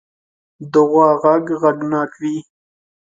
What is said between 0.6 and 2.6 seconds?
د غوا غږ غږناک وي.